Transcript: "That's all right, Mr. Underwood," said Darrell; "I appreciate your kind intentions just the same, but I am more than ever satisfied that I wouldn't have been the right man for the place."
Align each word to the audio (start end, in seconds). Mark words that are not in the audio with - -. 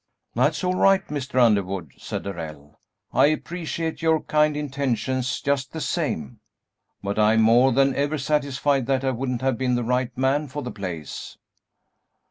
"That's 0.33 0.63
all 0.63 0.73
right, 0.73 1.07
Mr. 1.09 1.39
Underwood," 1.39 1.91
said 1.97 2.23
Darrell; 2.23 2.79
"I 3.13 3.27
appreciate 3.27 4.01
your 4.01 4.21
kind 4.23 4.57
intentions 4.57 5.39
just 5.41 5.73
the 5.73 5.79
same, 5.79 6.39
but 7.03 7.19
I 7.19 7.33
am 7.33 7.43
more 7.43 7.71
than 7.71 7.93
ever 7.93 8.17
satisfied 8.17 8.87
that 8.87 9.03
I 9.03 9.11
wouldn't 9.11 9.43
have 9.43 9.59
been 9.59 9.75
the 9.75 9.83
right 9.83 10.09
man 10.17 10.47
for 10.47 10.63
the 10.63 10.71
place." 10.71 11.37